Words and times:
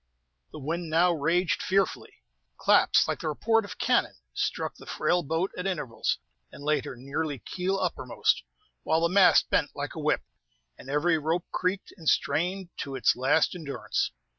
The 0.51 0.57
wind 0.57 0.89
now 0.89 1.13
raged 1.13 1.61
fearfully; 1.61 2.23
claps, 2.57 3.07
like 3.07 3.19
the 3.19 3.27
report 3.27 3.65
of 3.65 3.77
cannon, 3.77 4.15
struck 4.33 4.73
the 4.77 4.87
frail 4.87 5.21
boat 5.21 5.51
at 5.55 5.67
intervals, 5.67 6.17
and 6.51 6.63
laid 6.63 6.85
her 6.85 6.95
nearly 6.95 7.37
keel 7.37 7.77
uppermost; 7.79 8.41
while 8.81 9.01
the 9.01 9.09
mast 9.09 9.51
bent 9.51 9.75
like 9.75 9.93
a 9.93 9.99
whip, 9.99 10.23
and 10.75 10.89
every 10.89 11.19
rope 11.19 11.45
creaked 11.51 11.93
and 11.97 12.09
strained 12.09 12.69
to 12.79 12.95
its 12.95 13.15
last 13.15 13.53
endurance. 13.53 14.09